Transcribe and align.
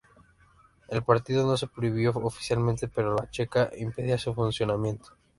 El 0.87 1.03
partido 1.03 1.45
no 1.45 1.55
se 1.57 1.67
prohibió 1.67 2.09
oficialmente, 2.15 2.87
pero 2.87 3.13
la 3.13 3.29
Cheka 3.29 3.69
impedía 3.77 4.17
su 4.17 4.33
funcionamiento. 4.33 5.09